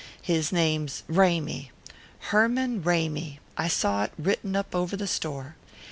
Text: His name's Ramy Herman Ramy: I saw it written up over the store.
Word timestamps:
His 0.23 0.51
name's 0.51 1.03
Ramy 1.07 1.69
Herman 2.31 2.81
Ramy: 2.83 3.39
I 3.55 3.67
saw 3.67 4.05
it 4.05 4.11
written 4.17 4.55
up 4.55 4.73
over 4.73 4.97
the 4.97 5.05
store. 5.05 5.55